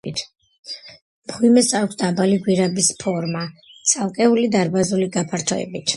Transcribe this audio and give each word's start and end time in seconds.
მღვიმეს 1.31 1.69
აქვს 1.81 1.99
დაბალი 2.01 2.39
გვირაბის 2.47 2.89
ფორმა, 3.03 3.45
ცალკეული 3.93 4.51
დარბაზული 4.57 5.11
გაფართოებით. 5.19 5.87